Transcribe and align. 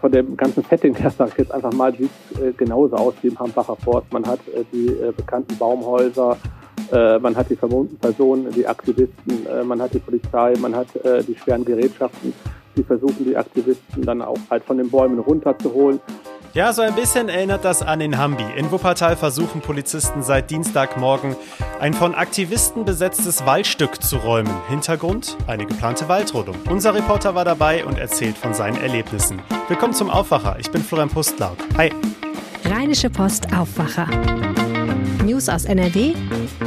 von 0.00 0.12
dem 0.12 0.36
ganzen 0.36 0.62
Setting 0.64 0.94
her, 0.94 1.10
sage 1.10 1.30
ich 1.32 1.38
jetzt 1.38 1.52
einfach 1.52 1.72
mal, 1.72 1.92
sieht 1.94 2.10
äh, 2.40 2.52
genauso 2.52 2.96
aus 2.96 3.14
wie 3.22 3.28
im 3.28 3.38
Hambacher 3.38 3.76
Forst. 3.76 4.12
Man 4.12 4.26
hat 4.26 4.40
äh, 4.48 4.64
die 4.72 4.88
äh, 4.88 5.12
bekannten 5.16 5.56
Baumhäuser, 5.56 6.36
äh, 6.92 7.18
man 7.18 7.36
hat 7.36 7.50
die 7.50 7.56
vermummten 7.56 7.98
Personen, 7.98 8.50
die 8.52 8.66
Aktivisten, 8.66 9.46
äh, 9.46 9.64
man 9.64 9.80
hat 9.80 9.94
die 9.94 9.98
Polizei, 9.98 10.54
man 10.60 10.74
hat 10.74 10.94
äh, 11.04 11.22
die 11.22 11.34
schweren 11.36 11.64
Gerätschaften, 11.64 12.32
die 12.76 12.82
versuchen, 12.82 13.24
die 13.24 13.36
Aktivisten 13.36 14.02
dann 14.02 14.22
auch 14.22 14.38
halt 14.50 14.64
von 14.64 14.78
den 14.78 14.90
Bäumen 14.90 15.18
runterzuholen. 15.18 16.00
Ja, 16.56 16.72
so 16.72 16.80
ein 16.80 16.94
bisschen 16.94 17.28
erinnert 17.28 17.66
das 17.66 17.82
an 17.82 17.98
den 17.98 18.16
Hambi. 18.16 18.42
In 18.56 18.70
Wuppertal 18.70 19.14
versuchen 19.14 19.60
Polizisten 19.60 20.22
seit 20.22 20.50
Dienstagmorgen 20.50 21.36
ein 21.80 21.92
von 21.92 22.14
Aktivisten 22.14 22.86
besetztes 22.86 23.44
Waldstück 23.44 24.02
zu 24.02 24.16
räumen. 24.16 24.50
Hintergrund? 24.70 25.36
Eine 25.46 25.66
geplante 25.66 26.08
Waldrodung. 26.08 26.56
Unser 26.70 26.94
Reporter 26.94 27.34
war 27.34 27.44
dabei 27.44 27.84
und 27.84 27.98
erzählt 27.98 28.38
von 28.38 28.54
seinen 28.54 28.80
Erlebnissen. 28.80 29.42
Willkommen 29.68 29.92
zum 29.92 30.08
Aufwacher. 30.08 30.56
Ich 30.58 30.70
bin 30.70 30.82
Florian 30.82 31.10
Pustlauk. 31.10 31.58
Hi. 31.76 31.92
Rheinische 32.64 33.10
Post 33.10 33.52
Aufwacher. 33.54 34.08
News 35.36 35.50
aus 35.50 35.66
NRW 35.66 36.14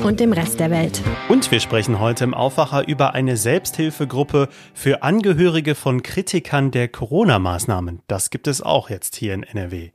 und 0.03 0.19
dem 0.19 0.31
Rest 0.31 0.59
der 0.59 0.69
Welt. 0.69 1.01
Und 1.27 1.49
wir 1.49 1.59
sprechen 1.59 1.99
heute 1.99 2.23
im 2.23 2.35
Aufwacher 2.35 2.87
über 2.87 3.15
eine 3.15 3.35
Selbsthilfegruppe 3.35 4.47
für 4.75 5.01
Angehörige 5.01 5.73
von 5.73 6.03
Kritikern 6.03 6.69
der 6.69 6.87
Corona-Maßnahmen. 6.87 8.03
Das 8.05 8.29
gibt 8.29 8.45
es 8.45 8.61
auch 8.61 8.91
jetzt 8.91 9.15
hier 9.15 9.33
in 9.33 9.41
NRW. 9.41 9.89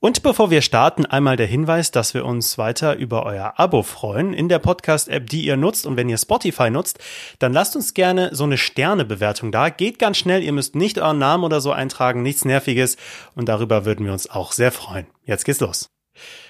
Und 0.00 0.22
bevor 0.22 0.50
wir 0.50 0.62
starten, 0.62 1.04
einmal 1.04 1.36
der 1.36 1.48
Hinweis, 1.48 1.90
dass 1.90 2.14
wir 2.14 2.24
uns 2.24 2.56
weiter 2.56 2.96
über 2.96 3.26
euer 3.26 3.52
Abo 3.56 3.82
freuen 3.82 4.32
in 4.32 4.48
der 4.48 4.58
Podcast-App, 4.58 5.28
die 5.28 5.44
ihr 5.44 5.58
nutzt. 5.58 5.84
Und 5.84 5.98
wenn 5.98 6.08
ihr 6.08 6.16
Spotify 6.16 6.70
nutzt, 6.70 7.00
dann 7.40 7.52
lasst 7.52 7.76
uns 7.76 7.92
gerne 7.92 8.30
so 8.32 8.44
eine 8.44 8.56
Sternebewertung 8.56 9.52
da. 9.52 9.68
Geht 9.68 9.98
ganz 9.98 10.16
schnell, 10.16 10.42
ihr 10.42 10.54
müsst 10.54 10.74
nicht 10.74 10.98
euren 10.98 11.18
Namen 11.18 11.44
oder 11.44 11.60
so 11.60 11.72
eintragen, 11.72 12.22
nichts 12.22 12.46
Nerviges. 12.46 12.96
Und 13.34 13.50
darüber 13.50 13.84
würden 13.84 14.06
wir 14.06 14.14
uns 14.14 14.30
auch 14.30 14.52
sehr 14.52 14.72
freuen. 14.72 15.08
Jetzt 15.26 15.44
geht's 15.44 15.60
los. 15.60 15.90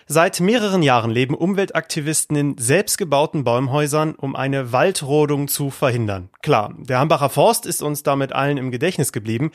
Seit 0.07 0.41
mehreren 0.41 0.83
Jahren 0.83 1.11
leben 1.11 1.35
Umweltaktivisten 1.35 2.37
in 2.37 2.59
selbstgebauten 2.59 3.45
Bäumhäusern, 3.45 4.15
um 4.15 4.37
eine 4.37 4.73
Waldrodung 4.73 5.49
zu 5.49 5.71
verhindern. 5.71 6.31
Klar, 6.43 6.75
der 6.79 6.99
Hambacher 6.99 7.29
Forst 7.29 7.67
ist 7.67 7.83
uns 7.83 8.03
damit 8.03 8.33
allen 8.33 8.57
im 8.57 8.71
Gedächtnis 8.71 9.13
geblieben. 9.13 9.51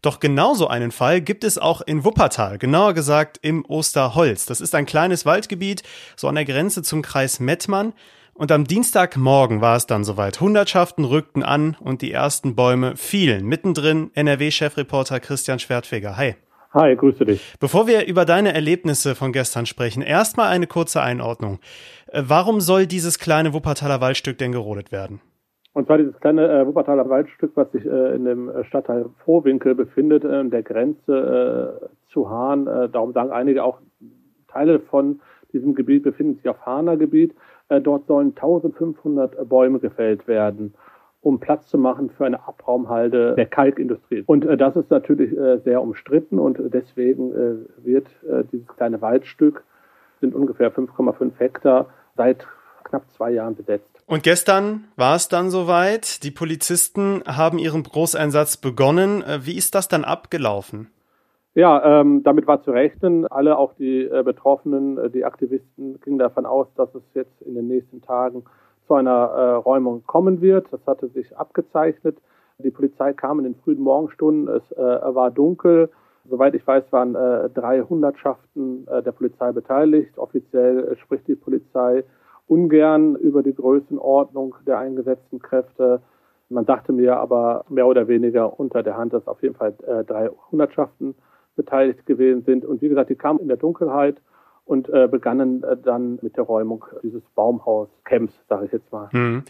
Doch 0.00 0.18
genauso 0.20 0.68
einen 0.68 0.92
Fall 0.92 1.20
gibt 1.20 1.44
es 1.44 1.58
auch 1.58 1.82
in 1.82 2.04
Wuppertal, 2.04 2.58
genauer 2.58 2.94
gesagt 2.94 3.38
im 3.42 3.64
Osterholz. 3.66 4.46
Das 4.46 4.60
ist 4.60 4.74
ein 4.74 4.86
kleines 4.86 5.26
Waldgebiet, 5.26 5.82
so 6.16 6.28
an 6.28 6.36
der 6.36 6.44
Grenze 6.44 6.82
zum 6.82 7.02
Kreis 7.02 7.40
Mettmann. 7.40 7.92
Und 8.38 8.52
am 8.52 8.64
Dienstagmorgen 8.64 9.60
war 9.60 9.76
es 9.76 9.86
dann 9.86 10.04
soweit. 10.04 10.40
Hundertschaften 10.40 11.04
rückten 11.04 11.42
an 11.42 11.76
und 11.80 12.02
die 12.02 12.12
ersten 12.12 12.54
Bäume 12.54 12.96
fielen. 12.96 13.44
Mittendrin 13.44 14.12
NRW-Chefreporter 14.14 15.18
Christian 15.18 15.58
Schwertfeger. 15.58 16.16
Hi. 16.16 16.36
Hi, 16.74 16.94
grüße 16.94 17.24
dich. 17.24 17.56
Bevor 17.60 17.86
wir 17.86 18.06
über 18.06 18.26
deine 18.26 18.52
Erlebnisse 18.52 19.14
von 19.14 19.32
gestern 19.32 19.64
sprechen, 19.64 20.02
erstmal 20.02 20.48
eine 20.48 20.66
kurze 20.66 21.00
Einordnung. 21.00 21.60
Äh, 22.08 22.24
warum 22.26 22.60
soll 22.60 22.86
dieses 22.86 23.18
kleine 23.18 23.54
Wuppertaler 23.54 24.02
Waldstück 24.02 24.36
denn 24.36 24.52
gerodet 24.52 24.92
werden? 24.92 25.20
Und 25.72 25.86
zwar 25.86 25.96
dieses 25.96 26.20
kleine 26.20 26.46
äh, 26.46 26.66
Wuppertaler 26.66 27.08
Waldstück, 27.08 27.52
was 27.54 27.72
sich 27.72 27.86
äh, 27.86 28.14
in 28.14 28.26
dem 28.26 28.52
Stadtteil 28.64 29.06
Vorwinkel 29.24 29.74
befindet, 29.74 30.24
äh, 30.24 30.44
der 30.44 30.62
Grenze 30.62 31.80
äh, 31.80 32.12
zu 32.12 32.28
Hahn. 32.28 32.66
Äh, 32.66 32.90
darum 32.90 33.14
sagen 33.14 33.30
einige 33.30 33.64
auch, 33.64 33.78
Teile 34.48 34.80
von 34.80 35.20
diesem 35.54 35.74
Gebiet 35.74 36.02
befinden 36.02 36.36
sich 36.36 36.48
auf 36.50 36.66
Hahner 36.66 36.98
Gebiet. 36.98 37.34
dort 37.68 38.06
sollen 38.06 38.28
1500 38.36 39.48
Bäume 39.48 39.78
gefällt 39.78 40.26
werden 40.26 40.74
um 41.28 41.38
Platz 41.40 41.68
zu 41.68 41.76
machen 41.76 42.08
für 42.08 42.24
eine 42.24 42.48
Abraumhalde 42.48 43.34
der 43.34 43.44
Kalkindustrie. 43.44 44.24
Und 44.26 44.46
äh, 44.46 44.56
das 44.56 44.76
ist 44.76 44.90
natürlich 44.90 45.36
äh, 45.36 45.58
sehr 45.58 45.82
umstritten 45.82 46.38
und 46.38 46.58
deswegen 46.72 47.32
äh, 47.32 47.84
wird 47.84 48.06
äh, 48.26 48.44
dieses 48.50 48.66
kleine 48.68 49.02
Waldstück, 49.02 49.62
sind 50.20 50.34
ungefähr 50.34 50.72
5,5 50.72 51.32
Hektar, 51.38 51.90
seit 52.16 52.46
knapp 52.84 53.02
zwei 53.10 53.30
Jahren 53.32 53.54
besetzt. 53.54 53.90
Und 54.06 54.22
gestern 54.22 54.84
war 54.96 55.16
es 55.16 55.28
dann 55.28 55.50
soweit. 55.50 56.22
Die 56.24 56.30
Polizisten 56.30 57.22
haben 57.26 57.58
ihren 57.58 57.82
Großeinsatz 57.82 58.56
begonnen. 58.56 59.22
Äh, 59.22 59.40
wie 59.42 59.58
ist 59.58 59.74
das 59.74 59.86
dann 59.86 60.04
abgelaufen? 60.04 60.88
Ja, 61.54 62.00
ähm, 62.00 62.22
damit 62.22 62.46
war 62.46 62.62
zu 62.62 62.70
rechnen. 62.70 63.26
Alle, 63.26 63.58
auch 63.58 63.74
die 63.74 64.04
äh, 64.04 64.22
Betroffenen, 64.22 64.96
äh, 64.96 65.10
die 65.10 65.26
Aktivisten, 65.26 66.00
gingen 66.00 66.18
davon 66.18 66.46
aus, 66.46 66.68
dass 66.74 66.94
es 66.94 67.02
jetzt 67.12 67.42
in 67.42 67.54
den 67.54 67.68
nächsten 67.68 68.00
Tagen 68.00 68.44
zu 68.88 68.94
einer 68.94 69.10
äh, 69.10 69.50
Räumung 69.52 70.02
kommen 70.06 70.40
wird. 70.40 70.66
Das 70.72 70.80
hatte 70.86 71.08
sich 71.08 71.36
abgezeichnet. 71.36 72.18
Die 72.58 72.70
Polizei 72.70 73.12
kam 73.12 73.38
in 73.38 73.44
den 73.44 73.54
frühen 73.54 73.80
Morgenstunden. 73.80 74.48
Es 74.48 74.72
äh, 74.72 74.78
war 75.14 75.30
dunkel. 75.30 75.90
Soweit 76.28 76.54
ich 76.54 76.66
weiß, 76.66 76.84
waren 76.90 77.14
äh, 77.14 77.48
drei 77.50 77.82
Hundertschaften 77.82 78.88
äh, 78.88 79.02
der 79.02 79.12
Polizei 79.12 79.52
beteiligt. 79.52 80.18
Offiziell 80.18 80.92
äh, 80.92 80.96
spricht 80.96 81.28
die 81.28 81.36
Polizei 81.36 82.02
ungern 82.48 83.14
über 83.14 83.42
die 83.42 83.54
Größenordnung 83.54 84.56
der 84.66 84.78
eingesetzten 84.78 85.38
Kräfte. 85.38 86.00
Man 86.48 86.64
dachte 86.64 86.92
mir 86.92 87.18
aber 87.18 87.64
mehr 87.68 87.86
oder 87.86 88.08
weniger 88.08 88.58
unter 88.58 88.82
der 88.82 88.96
Hand, 88.96 89.12
dass 89.12 89.28
auf 89.28 89.42
jeden 89.42 89.54
Fall 89.54 89.74
äh, 89.86 90.02
drei 90.04 90.28
Hundertschaften 90.50 91.14
beteiligt 91.56 92.06
gewesen 92.06 92.42
sind. 92.42 92.64
Und 92.64 92.80
wie 92.82 92.88
gesagt, 92.88 93.10
die 93.10 93.16
kamen 93.16 93.40
in 93.40 93.48
der 93.48 93.58
Dunkelheit 93.58 94.16
und 94.68 94.88
äh, 94.90 95.08
begannen 95.08 95.62
äh, 95.64 95.76
dann 95.76 96.18
mit 96.20 96.36
der 96.36 96.44
Räumung 96.44 96.84
dieses 97.02 97.22
Baumhaus-Camps, 97.34 98.34
sage 98.48 98.66
ich 98.66 98.72
jetzt 98.72 98.92
mal. 98.92 99.08
Hm. 99.12 99.42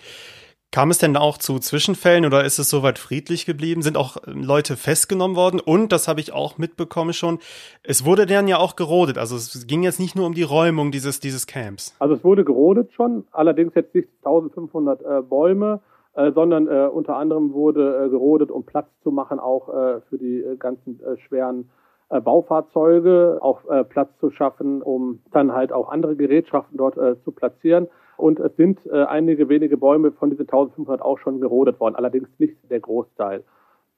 Kam 0.71 0.91
es 0.91 0.99
denn 0.99 1.17
auch 1.17 1.39
zu 1.39 1.59
Zwischenfällen 1.59 2.25
oder 2.27 2.45
ist 2.45 2.59
es 2.59 2.71
soweit 2.71 2.99
friedlich 2.99 3.47
geblieben? 3.47 3.83
Sind 3.83 3.97
auch 3.97 4.19
ähm, 4.27 4.45
Leute 4.45 4.77
festgenommen 4.77 5.37
worden? 5.37 5.61
Und, 5.61 5.93
das 5.93 6.07
habe 6.07 6.21
ich 6.21 6.33
auch 6.33 6.57
mitbekommen 6.57 7.15
schon, 7.15 7.39
es 7.83 8.05
wurde 8.05 8.27
dann 8.27 8.47
ja 8.47 8.59
auch 8.59 8.77
gerodet. 8.77 9.19
Also 9.19 9.35
es 9.35 9.67
ging 9.67 9.83
jetzt 9.83 9.99
nicht 9.99 10.15
nur 10.15 10.27
um 10.27 10.35
die 10.35 10.43
Räumung 10.45 10.93
dieses, 10.93 11.19
dieses 11.19 11.47
Camps. 11.47 11.97
Also 11.99 12.15
es 12.15 12.23
wurde 12.23 12.45
gerodet 12.45 12.93
schon, 12.93 13.27
allerdings 13.33 13.75
jetzt 13.75 13.95
nicht 13.95 14.09
1500 14.25 15.01
äh, 15.01 15.23
Bäume, 15.23 15.81
äh, 16.15 16.31
sondern 16.33 16.69
äh, 16.69 16.87
unter 16.93 17.17
anderem 17.17 17.55
wurde 17.55 18.05
äh, 18.05 18.09
gerodet, 18.09 18.51
um 18.53 18.65
Platz 18.65 18.89
zu 19.03 19.11
machen, 19.11 19.41
auch 19.41 19.69
äh, 19.69 20.01
für 20.09 20.19
die 20.19 20.43
äh, 20.43 20.57
ganzen 20.57 21.01
schweren 21.27 21.61
äh, 21.61 21.65
Baufahrzeuge 22.09 23.39
auch 23.41 23.69
äh, 23.69 23.85
Platz 23.85 24.11
zu 24.19 24.31
schaffen, 24.31 24.83
um 24.83 25.21
dann 25.33 25.53
halt 25.53 25.73
auch 25.73 25.91
andere 25.91 26.17
Gerätschaften 26.17 26.79
dort 26.79 26.97
äh, 26.97 27.21
zu 27.23 27.33
platzieren. 27.33 27.89
Und 28.17 28.41
es 28.41 28.57
sind 28.57 28.81
äh, 28.87 29.05
einige 29.05 29.49
wenige 29.49 29.77
Bäume 29.77 30.11
von 30.13 30.31
diesen 30.31 30.43
1500 30.43 31.03
auch 31.03 31.19
schon 31.19 31.41
gerodet 31.41 31.79
worden, 31.81 31.97
allerdings 31.97 32.29
nicht 32.39 32.57
der 32.71 32.81
Großteil. 32.81 33.45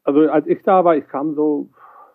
Also 0.04 0.20
als 0.28 0.46
ich 0.46 0.62
da 0.62 0.84
war, 0.84 0.96
ich 0.96 1.08
kam 1.08 1.34
so 1.34 1.68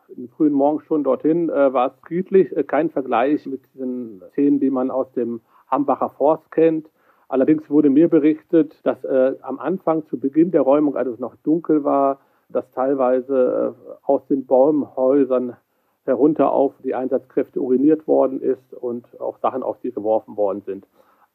den 0.09 0.29
frühen 0.29 0.53
Morgenstunden 0.53 1.03
dorthin, 1.03 1.49
äh, 1.49 1.73
war 1.73 1.87
es 1.87 1.93
friedlich, 2.05 2.55
äh, 2.55 2.63
kein 2.63 2.89
Vergleich 2.89 3.45
mit 3.45 3.61
diesen 3.73 4.21
Szenen, 4.31 4.59
die 4.59 4.69
man 4.69 4.91
aus 4.91 5.11
dem 5.13 5.41
Hambacher 5.67 6.11
Forst 6.11 6.51
kennt. 6.51 6.89
Allerdings 7.27 7.69
wurde 7.69 7.89
mir 7.89 8.07
berichtet, 8.07 8.79
dass 8.83 9.03
äh, 9.03 9.35
am 9.41 9.59
Anfang 9.59 10.05
zu 10.07 10.19
Beginn 10.19 10.51
der 10.51 10.61
Räumung, 10.61 10.95
als 10.95 11.09
es 11.09 11.19
noch 11.19 11.35
dunkel 11.37 11.83
war, 11.83 12.19
dass 12.49 12.69
teilweise 12.71 13.75
äh, 13.75 13.91
aus 14.03 14.25
den 14.27 14.45
Baumhäusern 14.45 15.57
herunter 16.05 16.51
auf 16.51 16.73
die 16.83 16.95
Einsatzkräfte 16.95 17.59
uriniert 17.59 18.07
worden 18.07 18.41
ist 18.41 18.73
und 18.73 19.05
auch 19.19 19.39
Sachen 19.39 19.63
auf 19.63 19.77
sie 19.81 19.91
geworfen 19.91 20.37
worden 20.37 20.61
sind. 20.65 20.85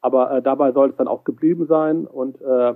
Aber 0.01 0.31
äh, 0.31 0.41
dabei 0.41 0.71
soll 0.71 0.89
es 0.89 0.95
dann 0.95 1.07
auch 1.07 1.23
geblieben 1.23 1.67
sein 1.67 2.07
und 2.07 2.41
äh, 2.41 2.73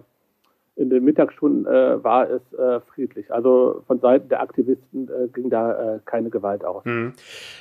in 0.78 0.90
den 0.90 1.06
Mittagsstunden 1.06 1.66
äh, 1.66 2.04
war 2.04 2.30
es 2.30 2.42
äh, 2.54 2.82
friedlich. 2.94 3.32
Also 3.32 3.82
von 3.88 4.00
Seiten 4.02 4.28
der 4.28 4.42
Aktivisten 4.42 5.08
äh, 5.08 5.28
ging 5.30 5.50
da 5.50 5.96
äh, 5.96 6.00
keine 6.04 6.30
Gewalt 6.30 6.66
aus. 6.66 6.84
Hm. 6.84 7.14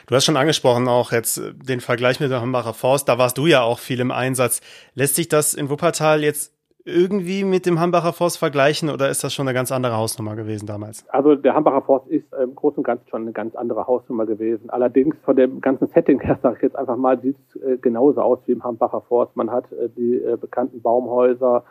Du 0.09 0.15
hast 0.15 0.25
schon 0.25 0.37
angesprochen 0.37 0.89
auch 0.89 1.13
jetzt 1.13 1.39
äh, 1.39 1.55
den 1.55 1.81
Vergleich 1.81 2.19
mit 2.19 2.33
der 2.33 2.41
Hambacher 2.41 2.75
Forst. 2.75 3.09
Da 3.09 3.17
warst 3.17 3.39
du 3.39 3.47
ja 3.47 3.63
auch 3.63 3.79
viel 3.79 4.01
im 4.01 4.11
Einsatz. 4.11 4.61
Lässt 4.95 5.15
sich 5.15 5.29
das 5.29 5.55
in 5.55 5.71
Wuppertal 5.71 6.25
jetzt 6.25 6.54
irgendwie 6.87 7.45
mit 7.45 7.65
dem 7.65 7.81
Hambacher 7.81 8.13
Forst 8.13 8.39
vergleichen 8.39 8.91
oder 8.91 9.09
ist 9.09 9.25
das 9.25 9.33
schon 9.33 9.49
eine 9.49 9.55
ganz 9.55 9.73
andere 9.73 9.97
Hausnummer 9.97 10.37
gewesen 10.37 10.67
damals? 10.67 11.09
Also 11.09 11.35
der 11.35 11.55
Hambacher 11.55 11.81
Forst 11.81 12.09
ist 12.09 12.27
im 12.35 12.55
Großen 12.55 12.79
und 12.79 12.85
Ganzen 12.85 13.09
schon 13.09 13.23
eine 13.23 13.33
ganz 13.33 13.57
andere 13.57 13.87
Hausnummer 13.87 14.27
gewesen. 14.27 14.69
Allerdings 14.69 15.17
von 15.25 15.35
dem 15.35 15.63
ganzen 15.63 15.87
Setting 15.89 16.21
her, 16.21 16.39
sage 16.43 16.57
ich 16.57 16.63
jetzt 16.63 16.77
einfach 16.77 16.97
mal, 16.97 17.19
sieht 17.21 17.37
es 17.49 17.63
äh, 17.63 17.79
genauso 17.79 18.21
aus 18.21 18.39
wie 18.47 18.53
im 18.53 18.63
Hambacher 18.63 19.01
Forst. 19.01 19.35
Man 19.35 19.51
hat 19.51 19.73
äh, 19.73 19.89
die 19.97 20.17
äh, 20.17 20.37
bekannten 20.37 20.83
Baumhäuser, 20.83 21.65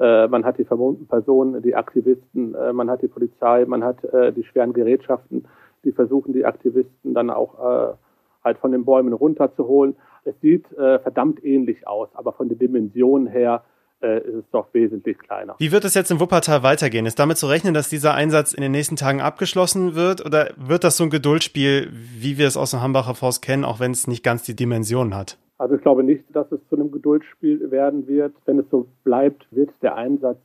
man 0.00 0.44
hat 0.44 0.58
die 0.58 0.64
vermummten 0.64 1.08
Personen, 1.08 1.60
die 1.60 1.74
Aktivisten, 1.74 2.52
man 2.72 2.88
hat 2.88 3.02
die 3.02 3.08
Polizei, 3.08 3.64
man 3.66 3.82
hat 3.82 3.96
die 4.36 4.44
schweren 4.44 4.72
Gerätschaften, 4.72 5.48
die 5.82 5.90
versuchen, 5.90 6.32
die 6.32 6.44
Aktivisten 6.44 7.14
dann 7.14 7.30
auch 7.30 7.96
halt 8.44 8.58
von 8.58 8.70
den 8.70 8.84
Bäumen 8.84 9.12
runterzuholen. 9.12 9.96
Es 10.22 10.40
sieht 10.40 10.68
verdammt 10.68 11.44
ähnlich 11.44 11.88
aus, 11.88 12.10
aber 12.14 12.32
von 12.32 12.48
der 12.48 12.56
Dimension 12.56 13.26
her 13.26 13.64
äh, 14.00 14.18
ist 14.18 14.34
es 14.34 14.44
doch 14.52 14.72
wesentlich 14.72 15.18
kleiner. 15.18 15.56
Wie 15.58 15.72
wird 15.72 15.84
es 15.84 15.94
jetzt 15.94 16.10
in 16.10 16.20
Wuppertal 16.20 16.62
weitergehen? 16.62 17.06
Ist 17.06 17.18
damit 17.18 17.36
zu 17.36 17.46
rechnen, 17.46 17.74
dass 17.74 17.88
dieser 17.88 18.14
Einsatz 18.14 18.52
in 18.52 18.62
den 18.62 18.72
nächsten 18.72 18.96
Tagen 18.96 19.20
abgeschlossen 19.20 19.94
wird? 19.94 20.24
Oder 20.24 20.50
wird 20.56 20.84
das 20.84 20.96
so 20.96 21.04
ein 21.04 21.10
Geduldsspiel, 21.10 21.90
wie 21.92 22.38
wir 22.38 22.46
es 22.46 22.56
aus 22.56 22.70
dem 22.70 22.82
Hambacher 22.82 23.14
Forst 23.14 23.42
kennen, 23.42 23.64
auch 23.64 23.80
wenn 23.80 23.90
es 23.90 24.06
nicht 24.06 24.22
ganz 24.22 24.42
die 24.42 24.54
Dimensionen 24.54 25.14
hat? 25.16 25.38
Also 25.58 25.74
ich 25.74 25.82
glaube 25.82 26.04
nicht, 26.04 26.24
dass 26.32 26.50
es 26.52 26.60
zu 26.68 26.76
einem 26.76 26.92
Geduldsspiel 26.92 27.70
werden 27.70 28.06
wird. 28.06 28.34
Wenn 28.46 28.60
es 28.60 28.66
so 28.70 28.86
bleibt, 29.02 29.46
wird 29.50 29.70
der 29.82 29.96
Einsatz 29.96 30.38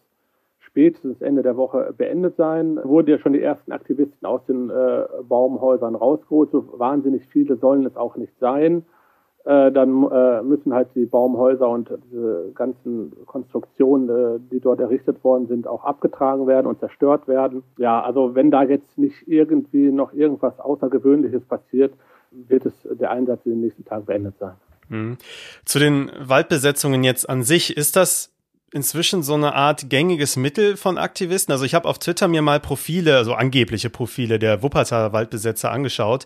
spätestens 0.60 1.22
Ende 1.22 1.44
der 1.44 1.56
Woche 1.56 1.94
beendet 1.96 2.36
sein. 2.36 2.80
Wurden 2.84 3.12
ja 3.12 3.20
schon 3.20 3.34
die 3.34 3.42
ersten 3.42 3.72
Aktivisten 3.72 4.26
aus 4.26 4.44
den 4.48 4.72
äh, 4.72 5.06
Baumhäusern 5.22 5.94
rausgeholt. 5.94 6.50
So 6.52 6.68
wahnsinnig 6.80 7.28
viele 7.28 7.58
sollen 7.58 7.86
es 7.86 7.96
auch 7.96 8.16
nicht 8.16 8.34
sein. 8.40 8.84
Äh, 9.46 9.74
dann 9.74 10.10
äh, 10.10 10.42
müssen 10.42 10.74
halt 10.74 10.88
die 10.96 11.06
Baumhäuser 11.06 11.68
und 11.68 11.90
diese 12.10 12.52
ganzen 12.56 13.12
Konstruktionen, 13.26 14.10
äh, 14.10 14.40
die 14.52 14.62
dort 14.62 14.80
errichtet 14.80 15.22
worden 15.24 15.48
sind, 15.48 15.68
auch 15.68 15.84
abgetragen 15.84 16.48
werden 16.48 16.66
und 16.66 16.80
zerstört 16.80 17.28
werden. 17.28 17.64
Ja, 17.78 18.02
also 18.02 18.36
wenn 18.36 18.52
da 18.52 18.64
jetzt 18.64 18.98
nicht 18.98 19.28
irgendwie 19.28 19.92
noch 19.92 20.14
irgendwas 20.14 20.58
Außergewöhnliches 20.62 21.44
passiert, 21.44 21.94
wird 22.32 22.66
es 22.66 22.74
der 22.90 23.12
Einsatz 23.12 23.42
in 23.46 23.52
den 23.52 23.62
nächsten 23.62 23.84
Tagen 23.84 24.06
beendet 24.06 24.36
sein. 24.40 24.54
Mhm. 24.88 25.18
Zu 25.66 25.80
den 25.80 26.10
Waldbesetzungen 26.20 27.04
jetzt 27.04 27.30
an 27.30 27.44
sich, 27.44 27.76
ist 27.76 27.98
das 27.98 28.32
inzwischen 28.72 29.24
so 29.24 29.34
eine 29.34 29.56
Art 29.56 29.90
gängiges 29.90 30.38
Mittel 30.38 30.78
von 30.78 30.98
Aktivisten. 30.98 31.52
Also 31.52 31.66
ich 31.66 31.76
habe 31.76 31.90
auf 31.90 32.00
Twitter 32.00 32.30
mir 32.30 32.42
mal 32.42 32.62
Profile, 32.62 33.18
also 33.18 33.34
angebliche 33.34 33.90
Profile 33.90 34.40
der 34.40 34.64
Wuppertaler 34.64 35.12
Waldbesetzer 35.12 35.70
angeschaut. 35.70 36.26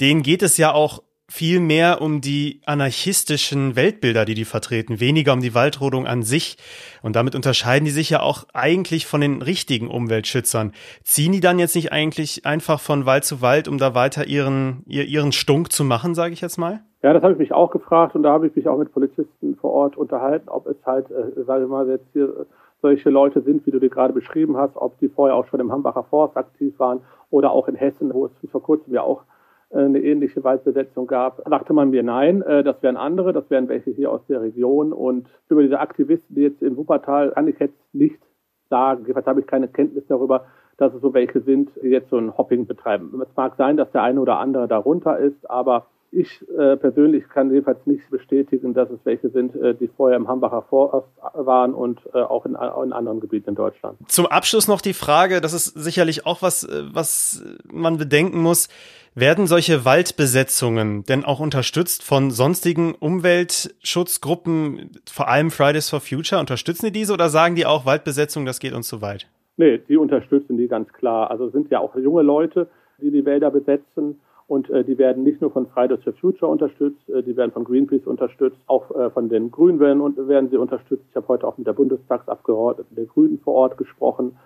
Denen 0.00 0.22
geht 0.22 0.42
es 0.42 0.58
ja 0.58 0.72
auch 0.72 1.02
viel 1.32 1.60
mehr 1.60 2.02
um 2.02 2.20
die 2.20 2.60
anarchistischen 2.66 3.74
Weltbilder, 3.74 4.26
die 4.26 4.34
die 4.34 4.44
vertreten, 4.44 5.00
weniger 5.00 5.32
um 5.32 5.40
die 5.40 5.54
Waldrodung 5.54 6.06
an 6.06 6.22
sich. 6.22 6.58
Und 7.02 7.16
damit 7.16 7.34
unterscheiden 7.34 7.86
die 7.86 7.90
sich 7.90 8.10
ja 8.10 8.20
auch 8.20 8.44
eigentlich 8.52 9.06
von 9.06 9.22
den 9.22 9.40
richtigen 9.40 9.88
Umweltschützern. 9.88 10.72
Ziehen 11.04 11.32
die 11.32 11.40
dann 11.40 11.58
jetzt 11.58 11.74
nicht 11.74 11.90
eigentlich 11.90 12.44
einfach 12.44 12.80
von 12.80 13.06
Wald 13.06 13.24
zu 13.24 13.40
Wald, 13.40 13.66
um 13.66 13.78
da 13.78 13.94
weiter 13.94 14.26
ihren, 14.28 14.84
ihren 14.86 15.32
Stunk 15.32 15.72
zu 15.72 15.84
machen, 15.84 16.14
sage 16.14 16.34
ich 16.34 16.42
jetzt 16.42 16.58
mal? 16.58 16.80
Ja, 17.02 17.14
das 17.14 17.22
habe 17.22 17.32
ich 17.32 17.38
mich 17.38 17.52
auch 17.52 17.70
gefragt 17.70 18.14
und 18.14 18.24
da 18.24 18.32
habe 18.32 18.46
ich 18.46 18.54
mich 18.54 18.68
auch 18.68 18.78
mit 18.78 18.92
Polizisten 18.92 19.56
vor 19.56 19.70
Ort 19.70 19.96
unterhalten, 19.96 20.50
ob 20.50 20.66
es 20.66 20.76
halt, 20.84 21.10
äh, 21.10 21.44
sage 21.46 21.64
ich 21.64 21.70
mal, 21.70 21.88
jetzt 21.88 22.06
hier 22.12 22.44
solche 22.82 23.08
Leute 23.08 23.40
sind, 23.40 23.64
wie 23.64 23.70
du 23.70 23.80
dir 23.80 23.88
gerade 23.88 24.12
beschrieben 24.12 24.58
hast, 24.58 24.76
ob 24.76 24.98
die 24.98 25.08
vorher 25.08 25.34
auch 25.34 25.46
schon 25.46 25.60
im 25.60 25.72
Hambacher 25.72 26.04
Forst 26.04 26.36
aktiv 26.36 26.78
waren 26.78 27.00
oder 27.30 27.52
auch 27.52 27.68
in 27.68 27.74
Hessen, 27.74 28.12
wo 28.12 28.26
es 28.26 28.50
vor 28.50 28.62
kurzem 28.62 28.92
ja 28.92 29.00
auch 29.00 29.22
eine 29.72 30.00
ähnliche 30.00 30.44
Waldbesetzung 30.44 31.06
gab, 31.06 31.44
dachte 31.48 31.72
man 31.72 31.90
mir, 31.90 32.02
nein, 32.02 32.42
äh, 32.42 32.62
das 32.62 32.82
wären 32.82 32.96
andere, 32.96 33.32
das 33.32 33.48
wären 33.50 33.68
welche 33.68 33.90
hier 33.90 34.10
aus 34.10 34.24
der 34.26 34.42
Region. 34.42 34.92
Und 34.92 35.28
über 35.48 35.62
diese 35.62 35.80
Aktivisten, 35.80 36.34
die 36.34 36.42
jetzt 36.42 36.62
in 36.62 36.76
Wuppertal, 36.76 37.32
kann 37.32 37.48
ich 37.48 37.58
jetzt 37.58 37.78
nicht 37.92 38.20
sagen. 38.68 39.02
Jedenfalls 39.02 39.26
habe 39.26 39.40
ich 39.40 39.46
keine 39.46 39.68
Kenntnis 39.68 40.04
darüber, 40.08 40.46
dass 40.76 40.94
es 40.94 41.00
so 41.00 41.14
welche 41.14 41.40
sind, 41.40 41.70
die 41.82 41.88
jetzt 41.88 42.10
so 42.10 42.18
ein 42.18 42.36
Hopping 42.36 42.66
betreiben. 42.66 43.20
Es 43.22 43.36
mag 43.36 43.54
sein, 43.56 43.76
dass 43.76 43.90
der 43.92 44.02
eine 44.02 44.20
oder 44.20 44.38
andere 44.38 44.68
darunter 44.68 45.18
ist, 45.18 45.48
aber 45.50 45.86
ich 46.12 46.46
äh, 46.50 46.76
persönlich 46.76 47.26
kann 47.30 47.50
jedenfalls 47.50 47.84
nicht 47.86 48.08
bestätigen, 48.10 48.74
dass 48.74 48.90
es 48.90 49.00
welche 49.04 49.30
sind, 49.30 49.56
äh, 49.56 49.74
die 49.74 49.88
vorher 49.88 50.18
im 50.18 50.28
Hambacher 50.28 50.62
Forst 50.68 51.08
waren 51.32 51.72
und 51.72 52.00
äh, 52.12 52.18
auch 52.18 52.44
in, 52.44 52.52
in, 52.52 52.92
anderen 52.92 53.20
Gebieten 53.20 53.50
in 53.50 53.54
Deutschland. 53.54 53.98
Zum 54.08 54.26
Abschluss 54.26 54.68
noch 54.68 54.82
die 54.82 54.92
Frage, 54.92 55.40
das 55.40 55.54
ist 55.54 55.66
sicherlich 55.66 56.26
auch 56.26 56.42
was, 56.42 56.64
äh, 56.64 56.82
was 56.92 57.42
man 57.72 57.96
bedenken 57.96 58.42
muss. 58.42 58.68
Werden 59.14 59.46
solche 59.46 59.84
Waldbesetzungen 59.84 61.04
denn 61.04 61.24
auch 61.24 61.40
unterstützt 61.40 62.02
von 62.02 62.30
sonstigen 62.30 62.94
Umweltschutzgruppen, 62.94 64.90
vor 65.10 65.28
allem 65.28 65.50
Fridays 65.50 65.90
for 65.90 66.00
Future? 66.00 66.40
Unterstützen 66.40 66.86
die 66.86 66.92
diese 66.92 67.12
oder 67.12 67.28
sagen 67.28 67.54
die 67.54 67.66
auch, 67.66 67.84
Waldbesetzung, 67.84 68.46
das 68.46 68.58
geht 68.58 68.72
uns 68.72 68.88
zu 68.88 69.02
weit? 69.02 69.28
Nee, 69.56 69.78
die 69.88 69.96
unterstützen 69.96 70.56
die 70.56 70.68
ganz 70.68 70.90
klar. 70.92 71.30
Also 71.30 71.50
sind 71.50 71.70
ja 71.70 71.80
auch 71.80 71.94
junge 71.96 72.22
Leute, 72.22 72.68
die 73.00 73.10
die 73.10 73.24
Wälder 73.24 73.50
besetzen. 73.50 74.20
Und 74.52 74.68
äh, 74.68 74.84
die 74.84 74.98
werden 74.98 75.22
nicht 75.22 75.40
nur 75.40 75.50
von 75.50 75.66
Fridays 75.66 76.02
for 76.04 76.12
Future 76.12 76.50
unterstützt, 76.50 77.08
äh, 77.08 77.22
die 77.22 77.36
werden 77.38 77.52
von 77.52 77.64
Greenpeace 77.64 78.06
unterstützt, 78.06 78.58
auch 78.66 78.90
äh, 78.94 79.08
von 79.08 79.30
den 79.30 79.50
Grünen 79.50 79.80
werden, 79.80 80.28
werden 80.28 80.50
sie 80.50 80.58
unterstützt. 80.58 81.04
Ich 81.08 81.16
habe 81.16 81.28
heute 81.28 81.46
auch 81.46 81.56
mit 81.56 81.66
der 81.66 81.72
Bundestagsabgeordneten 81.72 82.94
der 82.94 83.06
Grünen 83.06 83.38
vor 83.38 83.54
Ort 83.54 83.78
gesprochen. 83.78 84.36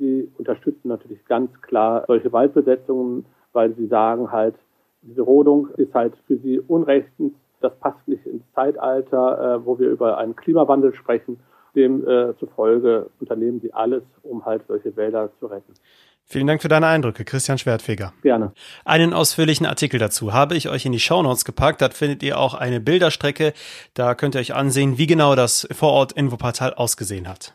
Die 0.00 0.28
unterstützen 0.36 0.88
natürlich 0.88 1.24
ganz 1.26 1.48
klar 1.62 2.02
solche 2.08 2.32
Waldbesetzungen 2.32 3.24
weil 3.52 3.74
sie 3.74 3.86
sagen 3.86 4.32
halt, 4.32 4.54
diese 5.02 5.22
Rodung 5.22 5.68
ist 5.76 5.94
halt 5.94 6.14
für 6.26 6.36
sie 6.38 6.60
unrechtens, 6.60 7.32
das 7.60 7.74
passt 7.78 8.06
nicht 8.08 8.26
ins 8.26 8.42
Zeitalter, 8.54 9.56
äh, 9.60 9.64
wo 9.64 9.78
wir 9.78 9.90
über 9.90 10.18
einen 10.18 10.34
Klimawandel 10.36 10.94
sprechen. 10.94 11.38
Demzufolge 11.74 13.06
äh, 13.06 13.20
unternehmen 13.20 13.60
sie 13.60 13.72
alles, 13.72 14.02
um 14.22 14.44
halt 14.44 14.62
solche 14.66 14.94
Wälder 14.96 15.30
zu 15.38 15.46
retten. 15.46 15.72
Vielen 16.24 16.46
Dank 16.46 16.62
für 16.62 16.68
deine 16.68 16.86
Eindrücke, 16.86 17.24
Christian 17.24 17.58
Schwertfeger. 17.58 18.14
Gerne. 18.22 18.52
Einen 18.84 19.12
ausführlichen 19.12 19.66
Artikel 19.66 19.98
dazu 19.98 20.32
habe 20.32 20.56
ich 20.56 20.68
euch 20.68 20.86
in 20.86 20.92
die 20.92 21.00
Shownotes 21.00 21.44
gepackt. 21.44 21.82
Dort 21.82 21.92
findet 21.92 22.22
ihr 22.22 22.38
auch 22.38 22.54
eine 22.54 22.80
Bilderstrecke. 22.80 23.52
Da 23.92 24.14
könnt 24.14 24.34
ihr 24.34 24.40
euch 24.40 24.54
ansehen, 24.54 24.96
wie 24.96 25.06
genau 25.06 25.34
das 25.34 25.68
vor 25.72 25.92
Ort 25.92 26.12
in 26.12 26.32
Wuppertal 26.32 26.72
ausgesehen 26.72 27.28
hat. 27.28 27.54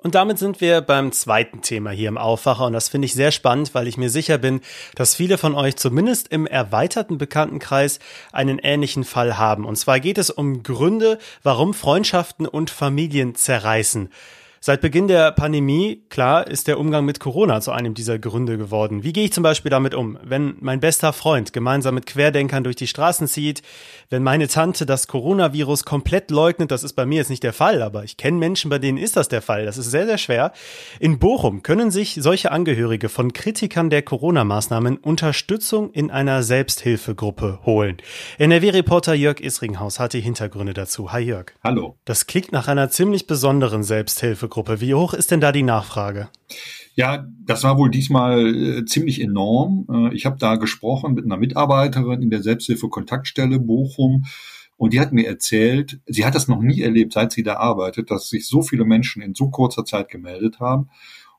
Und 0.00 0.14
damit 0.14 0.38
sind 0.38 0.60
wir 0.60 0.80
beim 0.80 1.10
zweiten 1.10 1.60
Thema 1.60 1.90
hier 1.90 2.06
im 2.06 2.18
Aufwacher 2.18 2.66
und 2.66 2.72
das 2.72 2.88
finde 2.88 3.06
ich 3.06 3.14
sehr 3.14 3.32
spannend, 3.32 3.74
weil 3.74 3.88
ich 3.88 3.96
mir 3.96 4.10
sicher 4.10 4.38
bin, 4.38 4.60
dass 4.94 5.16
viele 5.16 5.38
von 5.38 5.56
euch 5.56 5.74
zumindest 5.74 6.28
im 6.28 6.46
erweiterten 6.46 7.18
Bekanntenkreis 7.18 7.98
einen 8.30 8.60
ähnlichen 8.60 9.02
Fall 9.02 9.38
haben. 9.38 9.64
Und 9.64 9.74
zwar 9.74 9.98
geht 9.98 10.18
es 10.18 10.30
um 10.30 10.62
Gründe, 10.62 11.18
warum 11.42 11.74
Freundschaften 11.74 12.46
und 12.46 12.70
Familien 12.70 13.34
zerreißen. 13.34 14.10
Seit 14.60 14.80
Beginn 14.80 15.06
der 15.06 15.30
Pandemie, 15.30 16.02
klar, 16.08 16.48
ist 16.48 16.66
der 16.66 16.80
Umgang 16.80 17.04
mit 17.04 17.20
Corona 17.20 17.60
zu 17.60 17.70
einem 17.70 17.94
dieser 17.94 18.18
Gründe 18.18 18.58
geworden. 18.58 19.04
Wie 19.04 19.12
gehe 19.12 19.24
ich 19.24 19.32
zum 19.32 19.44
Beispiel 19.44 19.70
damit 19.70 19.94
um, 19.94 20.18
wenn 20.24 20.56
mein 20.60 20.80
bester 20.80 21.12
Freund 21.12 21.52
gemeinsam 21.52 21.94
mit 21.94 22.06
Querdenkern 22.06 22.64
durch 22.64 22.74
die 22.74 22.88
Straßen 22.88 23.28
zieht, 23.28 23.62
wenn 24.10 24.24
meine 24.24 24.48
Tante 24.48 24.84
das 24.84 25.06
Coronavirus 25.06 25.84
komplett 25.84 26.32
leugnet, 26.32 26.72
das 26.72 26.82
ist 26.82 26.94
bei 26.94 27.06
mir 27.06 27.18
jetzt 27.18 27.30
nicht 27.30 27.44
der 27.44 27.52
Fall, 27.52 27.82
aber 27.82 28.02
ich 28.02 28.16
kenne 28.16 28.38
Menschen, 28.38 28.68
bei 28.68 28.80
denen 28.80 28.98
ist 28.98 29.16
das 29.16 29.28
der 29.28 29.42
Fall. 29.42 29.64
Das 29.64 29.78
ist 29.78 29.92
sehr, 29.92 30.06
sehr 30.06 30.18
schwer. 30.18 30.52
In 30.98 31.20
Bochum 31.20 31.62
können 31.62 31.92
sich 31.92 32.18
solche 32.20 32.50
Angehörige 32.50 33.08
von 33.08 33.32
Kritikern 33.32 33.90
der 33.90 34.02
Corona-Maßnahmen 34.02 34.96
Unterstützung 34.96 35.92
in 35.92 36.10
einer 36.10 36.42
Selbsthilfegruppe 36.42 37.60
holen. 37.64 37.98
NRW-Reporter 38.38 39.14
Jörg 39.14 39.40
Isringhaus 39.40 40.00
hat 40.00 40.14
die 40.14 40.20
Hintergründe 40.20 40.74
dazu. 40.74 41.12
Hi 41.12 41.22
Jörg. 41.22 41.52
Hallo. 41.62 41.96
Das 42.04 42.26
klingt 42.26 42.50
nach 42.50 42.66
einer 42.66 42.90
ziemlich 42.90 43.28
besonderen 43.28 43.84
Selbsthilfe 43.84 44.47
Gruppe. 44.48 44.80
Wie 44.80 44.94
hoch 44.94 45.14
ist 45.14 45.30
denn 45.30 45.40
da 45.40 45.52
die 45.52 45.62
Nachfrage? 45.62 46.28
Ja, 46.94 47.26
das 47.44 47.62
war 47.62 47.78
wohl 47.78 47.90
diesmal 47.90 48.54
äh, 48.54 48.84
ziemlich 48.84 49.20
enorm. 49.20 49.86
Äh, 49.88 50.14
ich 50.14 50.26
habe 50.26 50.36
da 50.38 50.56
gesprochen 50.56 51.14
mit 51.14 51.24
einer 51.24 51.36
Mitarbeiterin 51.36 52.22
in 52.22 52.30
der 52.30 52.42
Selbsthilfe-Kontaktstelle 52.42 53.60
Bochum. 53.60 54.24
Und 54.76 54.92
die 54.92 55.00
hat 55.00 55.12
mir 55.12 55.26
erzählt, 55.26 56.00
sie 56.06 56.24
hat 56.24 56.34
das 56.34 56.48
noch 56.48 56.60
nie 56.60 56.82
erlebt, 56.82 57.12
seit 57.12 57.32
sie 57.32 57.42
da 57.42 57.56
arbeitet, 57.56 58.10
dass 58.10 58.28
sich 58.28 58.46
so 58.46 58.62
viele 58.62 58.84
Menschen 58.84 59.22
in 59.22 59.34
so 59.34 59.50
kurzer 59.50 59.84
Zeit 59.84 60.08
gemeldet 60.08 60.60
haben. 60.60 60.88